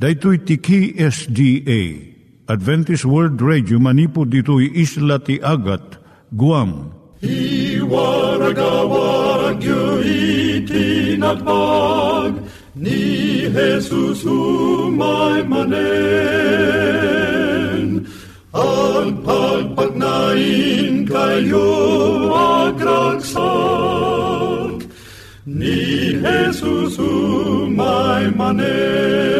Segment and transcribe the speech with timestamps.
[0.00, 2.00] Daitui tiki SDA
[2.48, 6.00] Adventist World Radio manipud ditui isla ti Agat
[6.32, 6.96] Guam.
[7.20, 9.60] I waragawag
[10.00, 12.32] itinatpag
[12.80, 15.68] ni Jesus umay manen.
[18.56, 21.68] Ang pagpagnain kayo
[22.72, 23.44] agkansak
[25.44, 29.39] ni Jesus umay manen.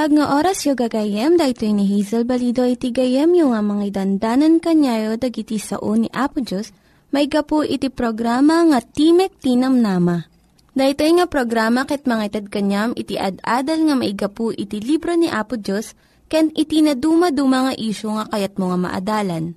[0.00, 4.56] Naimbag nga oras yung gagayem, dahil ni Hazel Balido iti gayem yung nga mga dandanan
[4.56, 6.72] kanyayo dagiti sao ni Apo Diyos,
[7.12, 10.24] may gapu iti programa nga Timek Tinam Nama.
[10.72, 15.28] Dahil nga programa ket mga itad kanyam iti ad-adal nga may gapu iti libro ni
[15.28, 15.92] Apo Diyos,
[16.32, 19.52] ken iti na dumaduma nga isyo nga kayat mo nga maadalan.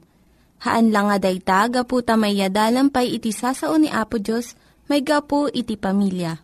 [0.59, 2.35] Haan lang nga dayta, gapu tamay
[2.91, 4.59] pay iti sasao ni Apo Diyos,
[4.91, 6.35] may gapu iti pamilya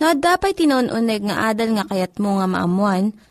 [0.00, 3.12] No, dapat tinon-uneg nga adal nga kayat mo nga maamuan,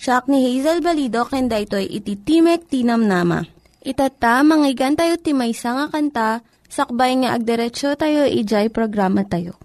[0.00, 3.44] siya ni Hazel Balido, ken daytoy iti Timek Tinamnama.
[3.84, 6.40] Itata, manggigan tayo timaysa nga kanta,
[6.72, 9.60] sakbay nga agderetsyo tayo, ijay programa tayo.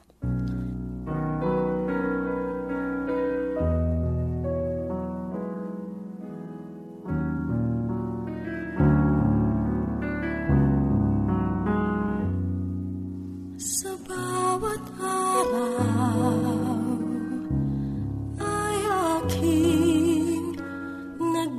[13.56, 15.95] Sa bawat araw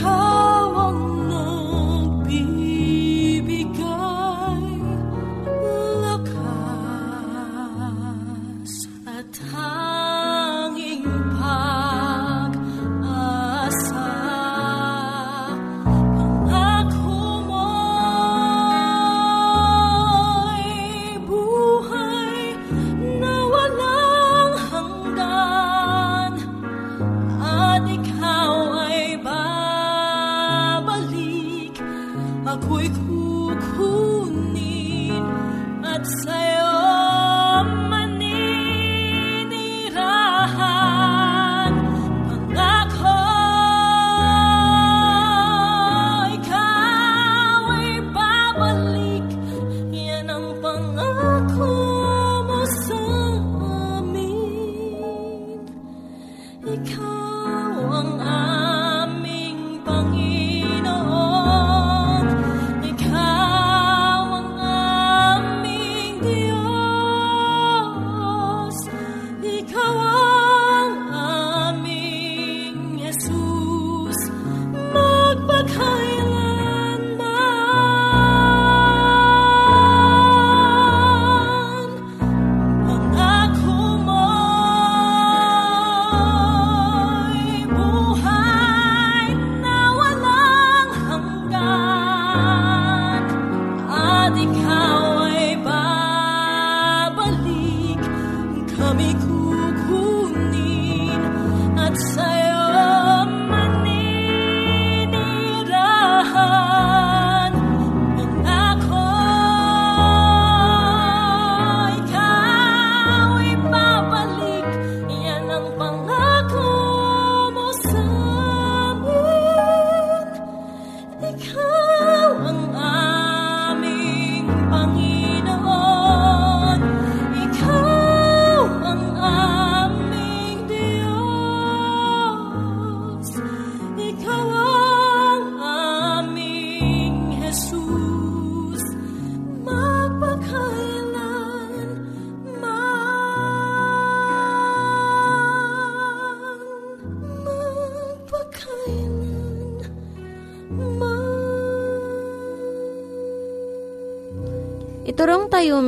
[0.00, 0.51] 痛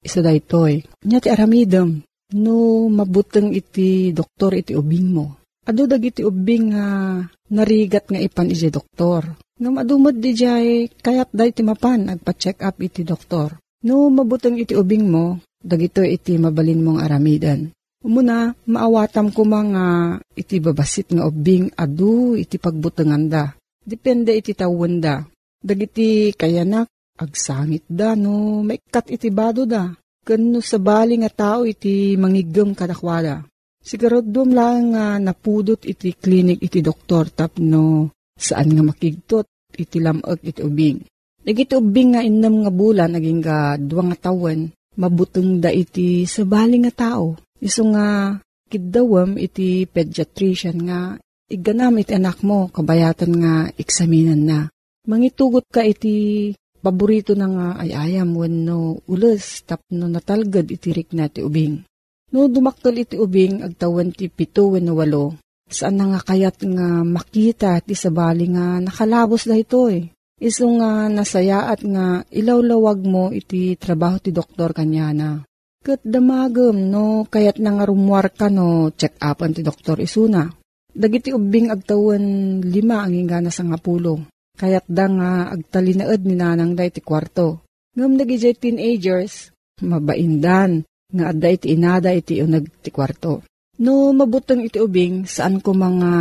[0.00, 0.84] isa da itoy.
[1.04, 2.00] Nya ti aramidem,
[2.36, 2.56] no
[2.88, 5.26] mabuteng iti doktor iti ubing mo.
[5.68, 6.86] Ado dag iti ubing nga
[7.52, 9.36] narigat nga ipan iti doktor.
[9.60, 13.60] No madumod di jay kayat da iti mapan agpa-check up iti doktor.
[13.84, 17.68] No mabuteng iti ubing mo, dagito iti mabalin mong aramidan.
[18.00, 23.52] Umuna, maawatam ko mga iti babasit nga ubing adu iti pagbutengan da.
[23.84, 25.20] Depende iti tawon da.
[25.60, 26.88] Dagiti kayanak
[27.20, 29.92] agsangit da no maikat iti bado da.
[30.20, 33.44] Kano sa bali nga tao iti mangigam kadakwada.
[33.80, 40.60] Siguradom lang nga napudot iti klinik iti doktor tapno saan nga makigtot iti lamag iti
[40.60, 41.00] ubing.
[41.40, 44.68] Nagiti ubing nga inam nga bulan naging ga duwa nga tawen
[45.00, 47.40] mabutong da iti sa bali nga tao.
[47.56, 48.36] Iso nga
[48.68, 51.00] kidawam iti pediatrician nga
[51.48, 54.60] iganam iti anak mo kabayatan nga eksaminan na.
[55.08, 61.44] Mangitugot ka iti paborito na nga ay ayam wenno ules tapno natalgad itirik na ti
[61.44, 61.84] ubing.
[62.32, 65.36] No dumaktol iti ubing agtawan ti pito wenno walo.
[65.70, 70.10] Saan na nga kayat nga makita ti sabali nga nakalabos da ito eh.
[70.40, 75.44] Iso nga nasayaat nga ilawlawag mo iti trabaho ti doktor kanyana.
[75.84, 80.48] Kat damagam no kayat na nga rumwar ka no check upan ti doktor isuna.
[80.90, 84.26] Dagiti ubing agtawan lima ang ingana sa nga pulo.
[84.58, 87.62] Kayat da nga agtalinaed ni nanang da iti kwarto.
[87.94, 89.50] Ngam nagijay teenagers,
[89.82, 93.42] mabaindan, nga adda iti inada iti unag ti kwarto.
[93.80, 96.12] No mabutang iti ubing, saan ko mga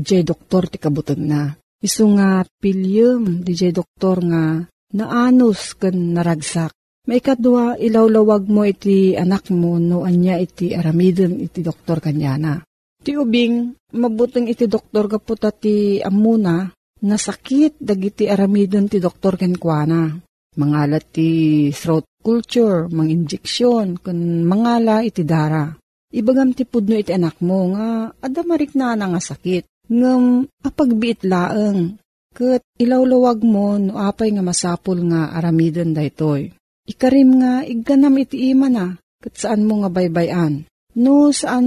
[0.00, 1.52] jay doktor ti kabutang na.
[1.82, 4.64] Isu nga pilyum di jay doktor nga
[4.96, 6.72] naanos kan naragsak.
[7.06, 12.66] Maikadwa ilawlawag mo iti anak mo no anya iti aramidon iti doktor kanyana.
[12.98, 16.66] Ti ubing, mabutang iti doktor kaputa ti amuna,
[17.06, 20.10] nasakit dagiti aramidon ti doktor kenkwana.
[20.56, 21.28] Mangalat ti
[21.70, 25.70] throat culture, mang injeksyon, kun mangala iti dara.
[26.10, 29.68] Ibagam ti pudno iti anak mo nga adamarik na nga sakit.
[29.86, 32.00] Ngam apagbiit laeng.
[32.36, 36.52] Kat ilawlawag mo no apay nga masapul nga aramidon daytoy.
[36.86, 38.96] Ikarim nga igganam iti ima na.
[39.22, 40.68] Kat saan mo nga baybayan.
[40.96, 41.66] No saan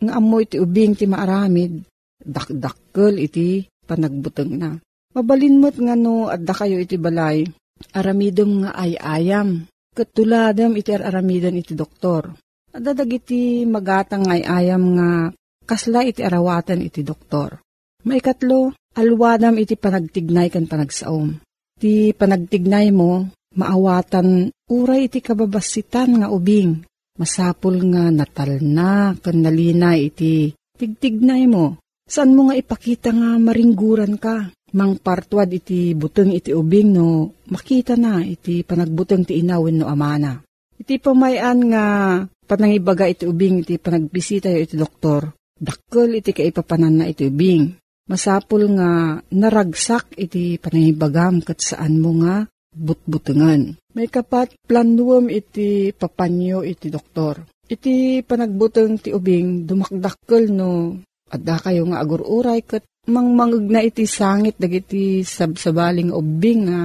[0.00, 1.82] nga amoy iti ubing ti maaramid.
[2.20, 4.78] Dakdakkel iti panagbuteng na.
[5.10, 7.42] Mabalin mo't nga no adda kayo iti balay,
[7.90, 9.66] aramidom nga ay ayam.
[9.90, 12.30] Katuladam iti aramidan iti doktor.
[12.70, 15.34] Adadag iti magatang ay ayam nga
[15.66, 17.58] kasla iti arawatan iti doktor.
[18.06, 21.42] Maikatlo, alwadam iti panagtignay kan panagsaom.
[21.82, 23.26] Ti panagtignay mo,
[23.58, 26.86] maawatan uray iti kababasitan nga ubing.
[27.18, 31.76] Masapul nga natal na kan nalinay iti tigtignay mo.
[32.10, 34.50] Saan mo nga ipakita nga maringguran ka?
[34.74, 40.42] Mang partuad iti buteng iti ubing no makita na iti panagbuteng ti inawin no amana.
[40.74, 41.84] Iti pamayan nga
[42.50, 45.30] panangibaga iti ubing iti panagbisita iti doktor.
[45.54, 47.78] Dakkel iti kaipapanan na iti ubing.
[48.10, 52.42] Masapul nga naragsak iti panangibagam kat saan mo nga
[52.74, 53.78] butbutengan.
[53.94, 57.46] May kapat planuam iti papanyo iti doktor.
[57.70, 60.98] Iti panagbuteng ti ubing dumakdakkel no
[61.30, 66.80] adda kayo nga agururay kat mangmangag na iti sangit dagiti sabsabaling ubing nga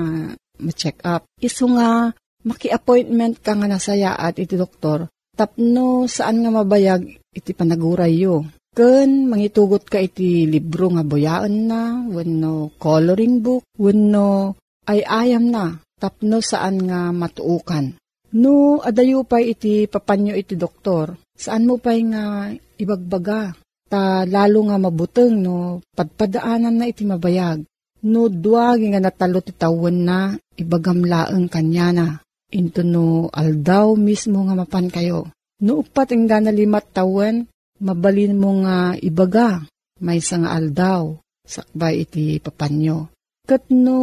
[0.62, 1.28] ma-check up.
[1.42, 2.14] Iso nga
[2.46, 7.04] maki-appointment ka nga nasayaat iti doktor tapno saan nga mabayag
[7.36, 8.48] iti panaguray yo.
[8.76, 14.56] Ken mangitugot ka iti libro nga boyaan na, wenno coloring book, wenno
[14.88, 17.96] ay ayam na, tapno saan nga matuukan.
[18.36, 23.56] No, adayo pa iti papanyo iti doktor, saan mo pa nga ibagbaga,
[23.96, 27.64] ta lalo nga mabuteng no padpadaanan na iti mabayag.
[28.04, 32.08] No duwag nga natalo ti tawon na ibagamlaeng kanya na.
[32.52, 35.32] Into no aldaw mismo nga mapan kayo.
[35.64, 37.48] No upat ang limat tawon,
[37.80, 39.64] mabalin mo nga ibaga,
[40.04, 41.16] may nga aldaw,
[41.48, 43.08] sakbay iti papanyo.
[43.48, 43.98] Kat no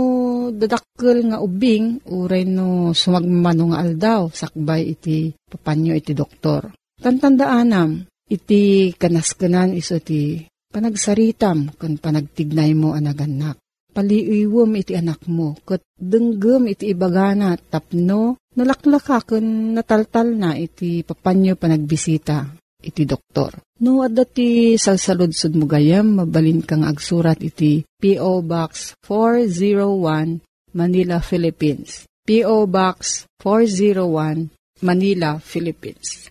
[0.48, 6.72] dadakkel nga ubing, uray no sumagmano nga aldaw, sakbay iti papanyo iti doktor.
[6.96, 10.40] Tantandaanam, iti kanaskanan iso ti
[10.72, 13.60] panagsaritam kan panagtignay mo anaganak.
[13.92, 21.60] Paliiwom iti anak mo, kat denggem iti ibagana tapno, nalaklaka kan nataltal na iti papanyo
[21.60, 23.62] panagbisita iti doktor.
[23.84, 28.42] No, adda ti salsaludsud mo gayam, mabalin kang agsurat iti P.O.
[28.42, 30.40] Box 401,
[30.74, 32.08] Manila, Philippines.
[32.22, 32.70] P.O.
[32.70, 34.50] Box 401,
[34.82, 36.30] Manila, Philippines.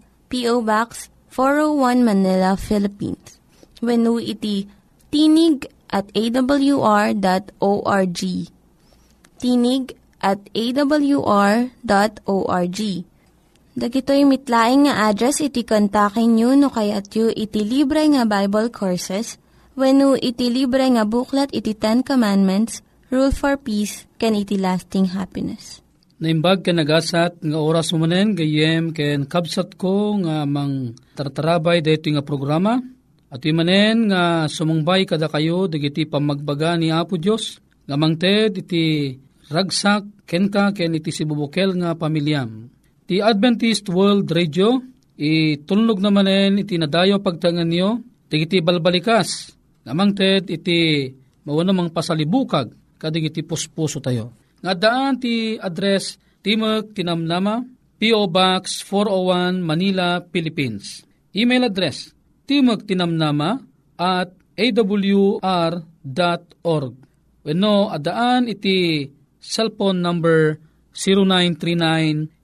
[0.31, 0.63] P.O.
[0.63, 3.35] Box 401 Manila, Philippines.
[3.83, 4.71] When iti
[5.11, 7.11] tinig at awr.org.
[9.35, 9.85] Tinig
[10.23, 11.69] at awr.org.
[13.71, 19.39] Dagitoy mitlaing nga address iti kontakin nyo no kayat yu iti libre nga Bible Courses
[19.79, 25.79] when iti libre nga buklat iti Ten Commandments, Rule for Peace, can iti lasting happiness.
[26.21, 32.13] Naimbag ka nagasat nga oras mo manen gayem ken kabsat ko nga mang tartarabay dito
[32.13, 32.77] nga programa.
[33.33, 37.57] At manen nga sumungbay kada kayo dagiti pamagbaga ni Apo Dios
[37.89, 39.17] nga mangted iti
[39.49, 42.69] ragsak ken ka ken iti sibubukel nga pamilyam.
[43.09, 44.77] Ti Adventist World Radio
[45.17, 47.97] itulnog na manen iti nadayo pagtangan niyo
[48.29, 51.09] dagiti balbalikas nga mangted iti
[51.49, 52.69] mawano mang pasalibukag
[53.01, 54.40] kadig iti puspuso tayo.
[54.61, 57.65] Nga daan ti address Timog Tinamnama,
[57.97, 58.29] P.O.
[58.29, 61.01] Box 401 Manila, Philippines.
[61.33, 62.13] Email address
[62.45, 63.57] Timog Tinamnama
[63.97, 65.41] at awr.org.
[67.41, 69.09] Wenno adaan iti
[69.41, 70.61] cellphone number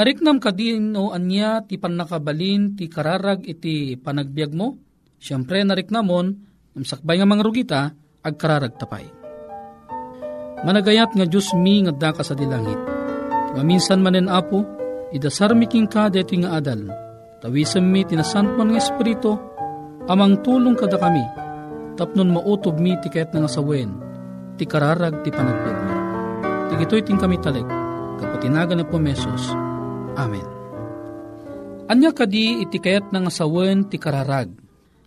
[0.00, 4.80] Nariknam ka din o anya ti panakabalin ti kararag iti panagbiag mo.
[5.20, 6.40] Siyempre nariknamon,
[6.72, 7.80] namsakbay nga mga rugita,
[8.24, 9.04] agkararag tapay.
[10.64, 12.80] Managayat nga Diyos mi nga daka sa dilangit.
[13.52, 14.64] Nga minsan manen apo,
[15.12, 16.88] idasar miking ka deto nga adal.
[17.44, 19.36] Tawisam mi tinasantuan nga Espiritu,
[20.08, 21.28] amang tulong kada kami,
[22.00, 24.00] tapnon mautob mi ti kayat nga sawen,
[24.56, 25.94] ti kararag ti panagpag mi.
[26.72, 27.68] Ti gito'y ting kami talig,
[28.16, 29.69] kapatinagan na po mesos.
[30.20, 30.48] Amen.
[31.88, 34.52] Anya kadi iti kayat nga sawen ti kararag.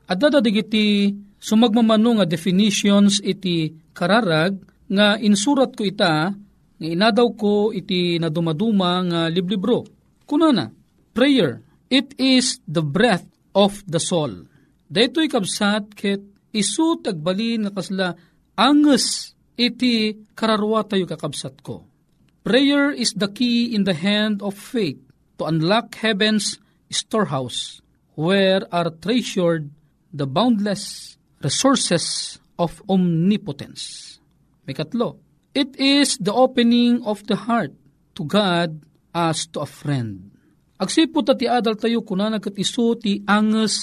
[0.10, 4.58] Adda digiti sumagmamano nga definitions iti kararag
[4.90, 9.88] nga insurat ko ita nga inadaw ko iti nadumaduma nga liblibro.
[10.28, 10.74] Kunana,
[11.16, 14.50] prayer, it is the breath of the soul.
[14.90, 18.08] Daytoy kabsat ket isu tagbalin nga kasla
[18.58, 21.86] anges iti kararwa tayo kakabsat ko.
[22.44, 25.00] Prayer is the key in the hand of faith
[25.38, 26.60] to unlock heaven's
[26.94, 27.82] storehouse
[28.14, 29.70] where are treasured
[30.14, 34.18] the boundless resources of omnipotence.
[34.70, 35.18] May katlo,
[35.52, 37.74] it is the opening of the heart
[38.16, 40.30] to God as to a friend.
[40.78, 43.76] Agsipot ti adal tayo kunanan kat iso ti anges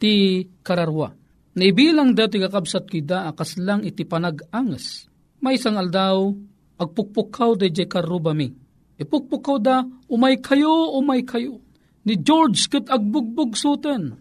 [0.00, 1.12] ti kararwa.
[1.58, 5.10] Naibilang dati kakabsat kida akas lang iti panag-anges.
[5.42, 6.30] May isang aldaw,
[6.78, 8.67] agpukpukaw da jay karubami.
[8.98, 11.62] Ipukpukaw da, umay kayo, umay kayo.
[12.02, 14.18] Ni George kat agbugbog sutan.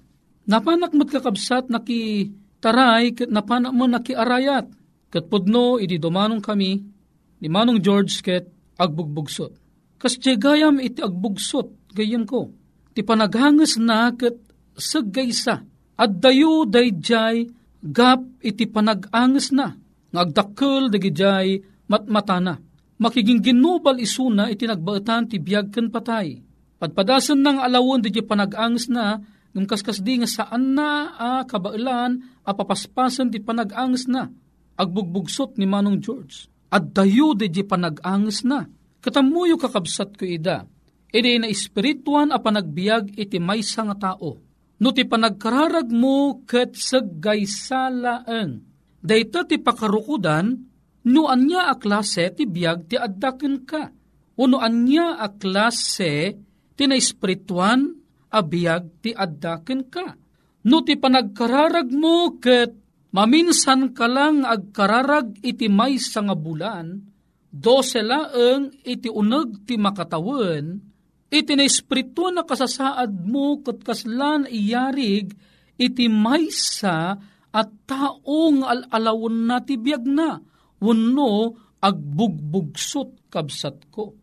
[0.48, 2.30] Napanak mat kakabsat naki
[2.62, 4.70] taray kat napanak mo naki arayat.
[5.10, 6.78] Kat pudno, idi dumanong kami,
[7.42, 8.46] ni Manong George kat
[8.78, 9.56] agbugbugsot.
[9.98, 12.54] Kas gayam iti agbugsot, gayam ko.
[12.94, 14.38] Ti panaghangas na kat
[14.78, 15.66] sagaysa
[15.98, 17.50] at dayo dayjay
[17.82, 19.74] gap iti panag-anges na
[20.14, 21.58] nga agdakkel dagijay
[21.90, 22.62] matmatana
[22.98, 26.42] makiging ginubal isuna iti nagbaetan ti biyag ken patay.
[26.78, 29.18] Padpadasen nang alawon di panag-anges na
[29.58, 34.30] ngem kaskas di nga saan na a kabailan a papaspasen ti panag-anges na.
[34.78, 36.46] Agbugbugsot ni Manong George.
[36.70, 38.70] At dayo di panag-anges na.
[39.02, 40.70] Katamuyo kakabsat ko ida.
[41.10, 44.38] Iti na espirituan a panagbiag iti maysa nga tao.
[44.78, 48.62] No ti panagkararag mo ket saggaysalaan.
[49.02, 50.54] Dayta ti pakarukudan,
[51.08, 53.84] no anya a klase ti biyag ti addaken ka.
[54.38, 56.36] Uno anya a klase
[56.76, 57.90] ti na espirituan
[58.30, 60.08] a biyag ti addaken ka.
[60.68, 62.76] No ti panagkararag mo ket
[63.16, 67.02] maminsan ka lang agkararag iti may nga bulan,
[67.48, 70.78] dose laeng iti uneg ti makatawan,
[71.32, 75.32] iti na espiritu na kasasaad mo kat kaslan iyarig
[75.80, 77.16] iti maysa
[77.54, 80.38] at taong alalawon na ti biyag na
[80.82, 84.18] wano agbugbugsot kabsat ko.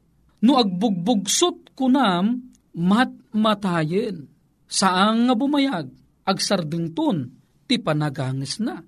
[0.44, 4.28] No agbugbugsot ko nam mat matayen.
[4.66, 5.86] Saang nga bumayag
[6.26, 7.30] agsardengton
[7.70, 8.82] ti panaganges na.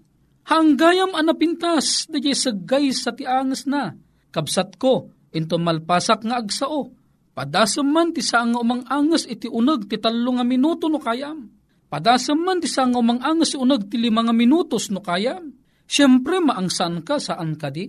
[0.46, 3.26] Hanggayam anapintas da sagay sa ti
[3.66, 3.94] na.
[4.30, 6.92] Kabsat ko, into malpasak nga agsao
[7.36, 11.52] Padasam man ti saan nga umang angas iti uneg ti talo nga minuto no kayam.
[11.92, 15.52] Padasam man ti saan nga umang angas uneg ti lima minutos no kayam.
[15.86, 17.86] Siyempre maangsan ka saan ka di.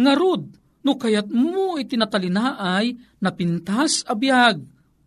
[0.00, 0.42] Ngarod,
[0.84, 4.64] no kayat mo iti natalinaay na pintas abiyag.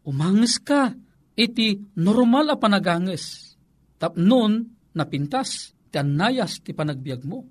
[0.08, 0.96] Umangas ka,
[1.36, 3.58] iti normal a panaganges.
[4.00, 4.64] Tapnon,
[4.96, 6.00] napintas, ti
[6.64, 7.44] ti panagbiag mo.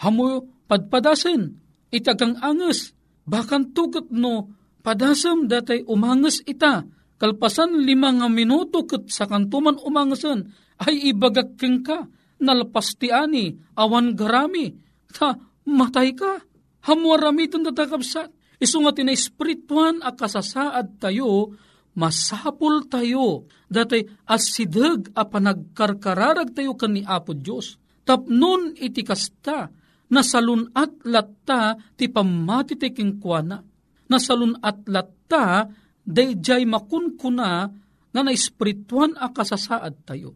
[0.00, 1.60] Hamo padpadasen,
[1.92, 2.96] itagang anges,
[3.28, 6.88] bakan tugot no Padasam datay umangas ita,
[7.20, 10.48] kalpasan lima nga minuto ket sa kantuman umangasan,
[10.80, 12.08] ay ibagak ka,
[12.40, 14.72] nalpas ti ani, awan garami,
[15.12, 15.36] ta
[15.68, 16.40] matay ka,
[16.88, 18.32] hamuarami itong tatakabsat.
[18.60, 21.56] Iso nga tinay spirituan a kasasaad tayo,
[21.96, 27.80] masapul tayo, datay asidag a panagkarkararag tayo kan ni Apo Diyos.
[28.04, 29.72] Tapnon iti kasta,
[30.12, 33.64] nasalunat latta ti pamatitiking kuana
[34.10, 35.70] nasalun at latta,
[36.02, 37.70] dayjay makunkuna
[38.10, 40.34] na espirituan a kasasaad tayo.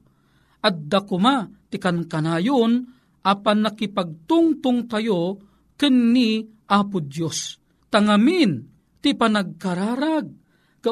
[0.65, 2.73] At dakuma ti kankanayon
[3.21, 5.37] apan nakipagtungtong tayo
[5.77, 7.61] kenni Apo Diyos.
[7.93, 8.65] Tangamin
[9.05, 10.27] ti panagkararag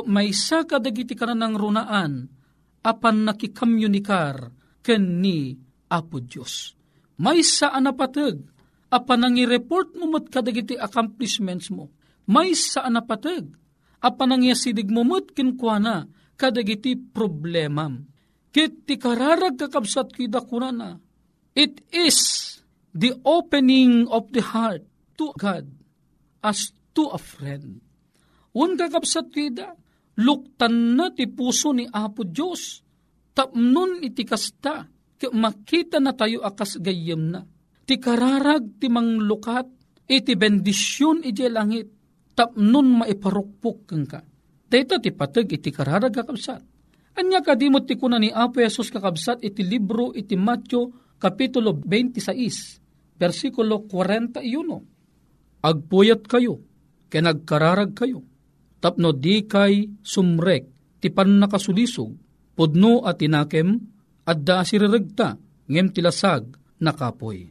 [0.09, 2.29] may sa kadagiti kananang runaan
[2.85, 4.53] apan nakikamyunikar
[4.85, 5.57] kenni
[5.89, 6.77] Apo Diyos.
[7.17, 8.37] May sa anapatag
[8.93, 11.89] apan nangi-report mo mat kadagiti accomplishments mo
[12.29, 13.51] may sa anapatag,
[13.99, 16.07] apan sidig mumut kinkwana,
[16.39, 18.07] kadagiti problemam.
[18.53, 21.01] Kit ti kararag kakabsat kida kunana.
[21.57, 22.21] It is
[22.93, 24.85] the opening of the heart
[25.17, 25.73] to God
[26.45, 27.81] as to a friend.
[28.53, 29.73] Un kakabsat kida,
[30.21, 32.85] luktan na ti puso ni Apo Diyos.
[33.33, 34.85] Tapnon iti kasta,
[35.33, 37.41] makita na tayo akas gayem na.
[37.89, 39.65] Ti kararag ti manglukat,
[40.05, 41.89] iti bendisyon iti langit
[42.37, 44.21] tapnon maiparukpok keng ka.
[44.69, 46.72] Dito ti patag iti kararag kakabsat.
[47.13, 51.77] Anya ka di mo ti kuna ni Apo Jesus kakabsat iti libro iti Matyo Kapitulo
[51.77, 55.63] 26, versikulo 41.
[55.63, 56.59] Agpuyat kayo,
[57.07, 58.27] kenagkararag kayo,
[58.83, 60.67] tapno di kay sumrek,
[60.99, 62.11] ti pan nakasulisog,
[62.59, 63.79] pudno at tinakem,
[64.27, 65.39] adda siririgta,
[65.71, 67.47] ngem tilasag, nakapoy.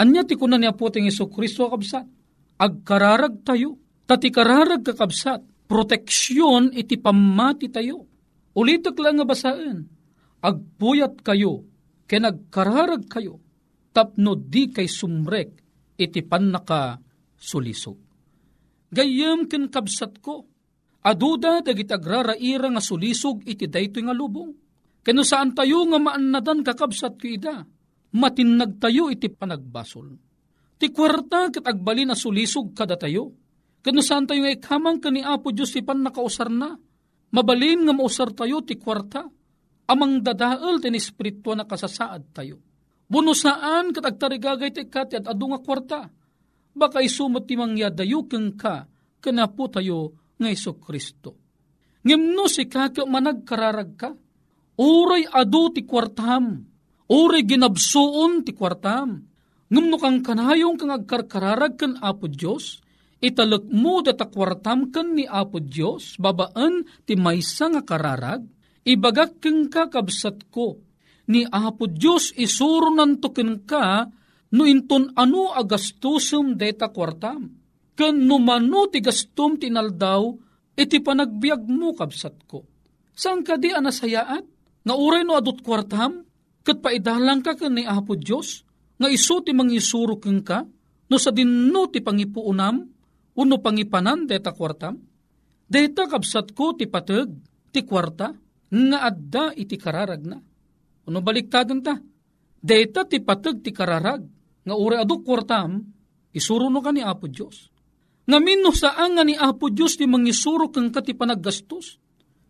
[0.00, 2.08] Anya ti kuna ni Apo ting Iso Kristo kabsat,
[2.56, 3.76] agkararag tayo,
[4.08, 8.15] tati kararag kakabsat, proteksyon iti pamati tayo
[8.56, 9.84] Ulitok lang nga basaan,
[10.40, 11.68] agpuyat kayo,
[12.08, 13.36] kay nagkararag kayo,
[13.92, 15.60] tapno di kay sumrek,
[16.00, 16.96] iti pan naka
[17.36, 18.00] sulisog.
[18.88, 20.48] Gayam ken kabsat ko,
[21.04, 24.56] aduda dagit agraraira nga sulisog iti daytoy nga lubong.
[25.04, 27.60] Kano saan tayo nga maannadan kakabsat ko ida,
[28.16, 30.16] matinag tayo iti panagbasol.
[30.80, 33.36] Ti kwarta kat agbali na sulisog kada tayo.
[33.84, 36.74] Kano saan tayo nga ikamang kani Apo Diyos ipan nakausar na,
[37.36, 39.28] Mabalin nga mausar tayo ti kwarta,
[39.92, 42.56] amang dadaal tin espiritu na kasasaad tayo.
[43.04, 46.08] Buno saan katagtarigagay ti kati at adu nga kwarta,
[46.72, 48.88] baka isumot ti mangyadayo keng ka,
[49.20, 51.36] kanapo tayo nga Iso Kristo.
[52.08, 54.10] Ngimno si kaka managkararag ka,
[54.80, 56.64] uray adu ti kwartam,
[57.12, 59.20] uray ginabsuon ti kwartam,
[59.68, 62.80] ngumno kang kanayong kang agkarkararag kan Apo Diyos,
[63.20, 68.44] italek mo datakwartam ken ni Apo Dios babaan ti maysa nga kararag
[68.86, 70.78] ibagak ken kakabsat ko.
[71.26, 74.06] Ni Apo Dios isuro nanto ken ka
[74.54, 77.50] no inton ano agastusem deta kwartam.
[77.96, 80.22] Ken no mano ti gastum tinaldaw
[80.76, 82.62] iti panagbiag mo kabsat ko.
[83.16, 84.44] Saan ka di anasayaat
[84.86, 86.22] nga uray no adot kwartam?
[86.62, 88.62] Ket paidalang ka ken ni Apo Dios
[89.00, 90.62] nga isu ti mangisuro ken ka
[91.10, 92.95] no sa dinno ti pangipuunam
[93.36, 94.96] Uno pangipanan deta kwartam?
[95.66, 97.28] Deta kabsat ko ti pateg,
[97.68, 98.32] ti kwarta,
[98.72, 100.38] nga adda iti kararag na.
[101.06, 101.94] Uno baliktadan ta?
[102.56, 104.22] Deta ti pateg ti kararag,
[104.64, 105.84] nga ure adu kwartam,
[106.32, 107.68] isuro no ka ni Apo Diyos.
[108.26, 112.00] Nga minno saan nga ni Apo Diyos ti mangisuro kang ka ti panaggastos.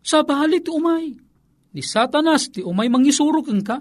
[0.01, 1.13] Sa bahali ti umay.
[1.75, 3.77] Ni Satanas ti umay mangisuro kang ka.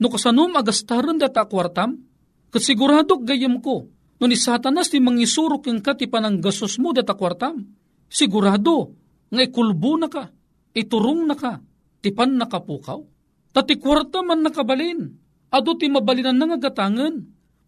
[0.00, 2.00] No kasanom agastaran data kwartam,
[2.48, 3.84] kasiguradok gayam ko,
[4.20, 7.64] No ni satanas ti mangisurok yung ka ti pananggasos mo data kwartam.
[8.04, 8.92] Sigurado,
[9.32, 10.28] nga ikulbo na ka,
[10.76, 11.56] iturong na ka,
[12.04, 13.00] ti pan nakapukaw.
[13.50, 15.08] Tati kwarta man nakabalin,
[15.48, 17.16] ado ti mabalinan na nga gatangan.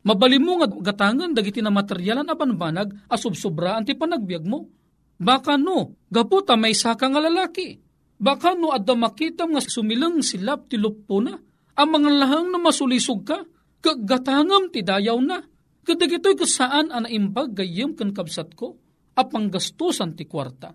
[0.03, 4.67] Mabali mo nga gatangan, dagiti na materyalan aban banag, asubsobraan ti panagbiag mo.
[5.23, 7.79] Baka no, gaputa may saka nga lalaki.
[8.19, 11.39] Baka no, adda makita nga sumilang silap ti lupo na.
[11.79, 13.47] Ang mga lahang na masulisog ka,
[13.79, 15.39] kagatangam ti dayaw na
[15.83, 18.79] Kadagito'y kasaan ang naimbag gayem kan kabsat ko,
[19.19, 20.71] apang gastusan ti kwarta.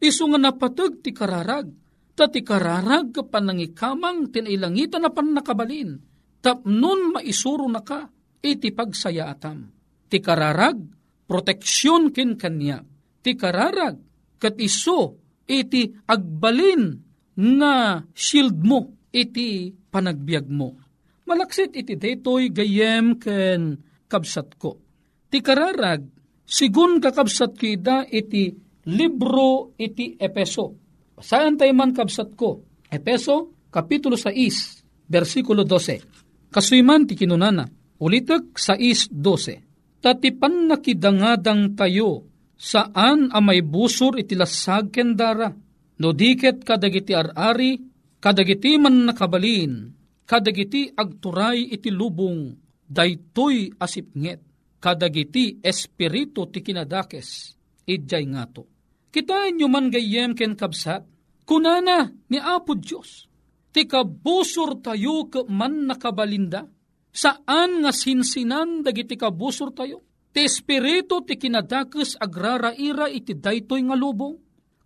[0.00, 1.68] Isu nga napatag ti kararag,
[2.12, 5.96] ta ti kararag ka panangikamang tinailangitan na pan nakabalin,
[6.44, 8.08] tapnon maisuro na ka,
[8.44, 9.72] iti pagsaya atam.
[10.12, 10.76] Ti kararag,
[11.24, 12.84] proteksyon kin kanya.
[13.20, 13.96] Ti kararag,
[14.40, 16.96] kat iso, iti agbalin
[17.36, 20.76] nga shield mo, iti panagbiag mo.
[21.24, 24.82] Malaksit iti detoy gayem ken kabsat ko.
[25.30, 26.02] Ti kararag,
[26.42, 28.50] sigun kakabsat kita iti
[28.90, 30.74] libro iti Epeso.
[31.22, 32.66] Saan tayo man kabsat ko?
[32.90, 36.50] Epeso, Kapitulo 6, versikulo 12.
[36.50, 37.62] Kasuyman ti kinunana,
[38.02, 40.02] ulitek 6.12.
[40.02, 42.26] Tatipan nakidangadang tayo,
[42.58, 45.54] saan amay busur iti lasag kendara,
[46.02, 47.78] no diket kadagiti arari,
[48.18, 49.92] kadagiti man nakabalin,
[50.26, 52.50] kadagiti agturay iti lubong,
[52.90, 54.42] daytoy asipnget,
[54.82, 57.54] kadagiti espiritu ti kinadakes,
[57.86, 58.66] idjay ngato.
[59.14, 61.06] Kita nyo man gayem ken kabsat,
[61.46, 63.30] kunana ni Apo Diyos,
[63.70, 66.66] ti kabusor tayo ka man nakabalinda,
[67.10, 70.02] saan nga sinsinan dagiti kabusor tayo,
[70.34, 74.34] ti espiritu ti kinadakes agraraira iti daytoy nga lubong,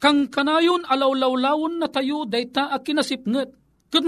[0.01, 3.49] kang kanayon alawlawlawon na tayo dayta a kinasipnget,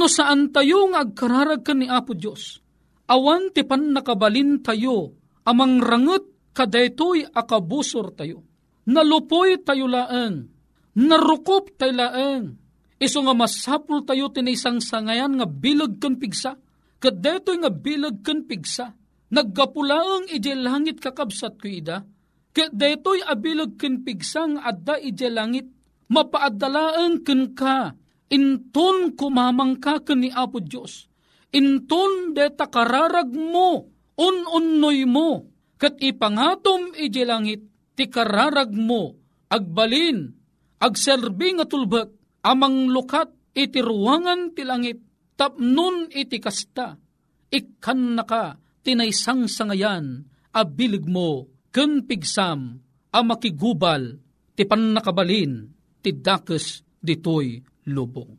[0.09, 2.65] saan tayo nga agkararag ka ni Apo Diyos,
[3.07, 5.15] awan ti pan nakabalin tayo,
[5.47, 8.43] amang ranget kadaytoy akabusor tayo.
[8.87, 10.47] Nalupoy tayo laeng,
[10.95, 12.55] narukop tayo laeng,
[13.03, 16.55] iso nga masapul tayo tinisang sangayan nga bilag kan pigsa,
[17.03, 18.95] kadaytoy nga bilag kan pigsa,
[19.35, 22.07] naggapulaang ije langit kakabsat ko ida,
[22.55, 25.67] kadaytoy abilag kan pigsa nga adda ije langit,
[26.07, 27.99] mapaadalaan kan ka,
[28.31, 31.11] inton kumamang ka ni Apo Diyos,
[31.57, 33.89] inton deta kararag mo,
[34.21, 35.49] un-unnoy mo,
[35.81, 37.65] kat ipangatom ije langit,
[37.97, 39.17] ti kararag mo,
[39.49, 40.37] agbalin,
[40.77, 42.13] agserbi nga tulbak,
[42.45, 45.01] amang lukat iti ruangan ti langit,
[45.37, 46.97] tapnon iti kasta,
[47.49, 52.81] ikan naka, tinaysang sangayan, abilig mo, ken pigsam,
[53.13, 54.21] a makigubal,
[54.53, 55.73] ti nakabalin,
[56.05, 58.33] ti dakes ditoy lubong.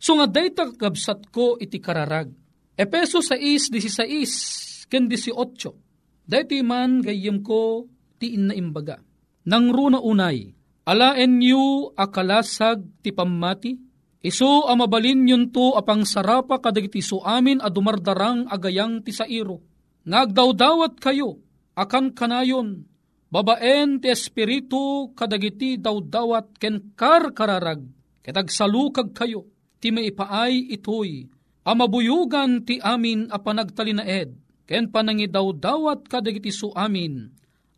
[0.00, 2.39] So nga dayta kabsat ko iti kararag.
[2.80, 6.24] Epeso 6.16 ken 18.
[6.24, 7.84] Dayto man gayem ko
[8.16, 8.96] ti inna imbaga.
[9.44, 10.48] Nang runa unay,
[10.88, 13.76] alaen yu akalasag ti pammati,
[14.24, 19.60] iso amabalin yun to apang sarapa kadagiti so amin a dumardarang agayang ti sairo.
[20.08, 21.36] Ngagdawdawat kayo,
[21.76, 22.88] akan kanayon,
[23.28, 27.84] babaen ti espiritu kadagiti dawdawat ken kar kararag,
[28.24, 29.44] ketag salukag kayo,
[29.76, 31.28] ti maipaay itoy,
[31.64, 34.30] amabuyugan ti amin a panagtalinaed,
[34.64, 37.28] ken panangidawdawat kadagiti su amin,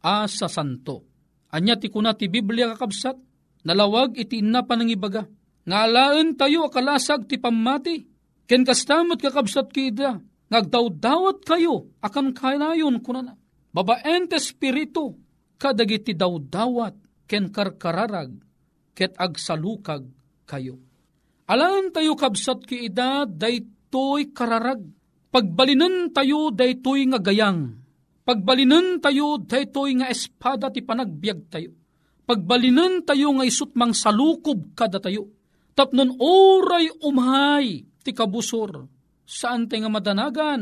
[0.02, 1.06] a sa santo.
[1.52, 3.16] Anya ti kuna ti Biblia kakabsat,
[3.66, 5.28] nalawag iti inna panangibaga,
[5.62, 8.02] nga alaan tayo akalasag ti pamati,
[8.48, 10.18] ken kastamot kakabsat kida,
[10.48, 13.36] nagdawdawat kayo, akan kanayon kunana.
[13.72, 15.16] Babaen te espiritu,
[15.60, 16.96] kadagiti dawdawat,
[17.28, 18.36] ken karkararag,
[18.92, 20.04] ket agsalukag
[20.44, 20.91] kayo
[21.50, 24.82] Alam tayo kabsat ki ida, daytoy kararag.
[25.32, 27.82] Pagbalinan tayo, daytoy nga gayang.
[28.22, 31.74] Pagbalinan tayo, daytoy nga espada ti panagbiag tayo.
[32.22, 35.26] Pagbalinan tayo nga isut mang salukob kada tayo.
[35.74, 38.86] Tapnon oray umhay ti kabusor.
[39.26, 40.60] Saan tayo nga madanagan?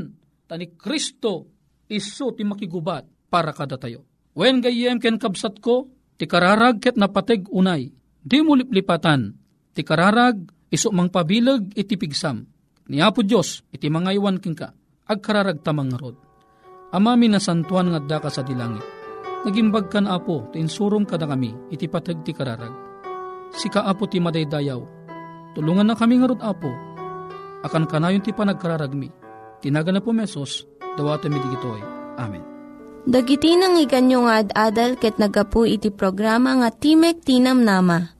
[0.48, 1.50] Tani Kristo,
[1.90, 4.06] iso ti makigubat para kada tayo.
[4.32, 7.92] Wen gayem ken kabsat ko, ti kararag ket napateg unay.
[8.20, 9.34] Di mo liplipatan,
[9.74, 12.46] ti kararag iso mang pabilag iti pigsam.
[12.90, 14.74] Ni Apo Diyos, iti mga iwan king ka,
[15.06, 16.18] agkararag tamang rod.
[16.90, 18.82] Amami na santuan nga da ka sa dilangit.
[19.46, 22.74] Nagimbag kan Apo, ti insurom ka na kami, iti patag ti kararag.
[23.54, 24.80] Sika Apo ti madaydayaw,
[25.54, 26.70] tulungan na kami nga Apo,
[27.62, 29.10] akan kanayon ti panagkararag mi.
[29.60, 31.82] Tinaga na po mesos, dawata mi digitoy.
[32.18, 32.42] Amen.
[33.06, 38.19] Dagiti nang iganyo nga ad-adal ket nagapu iti programa nga Timek Tinam Nama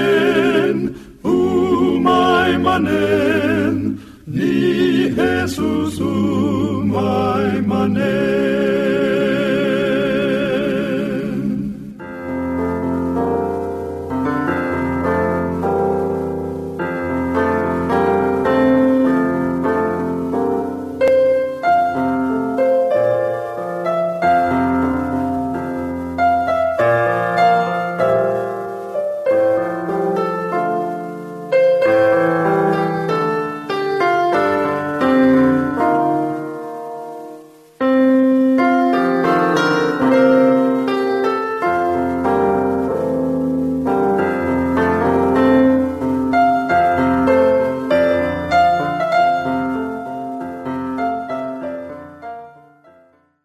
[6.91, 8.60] my money.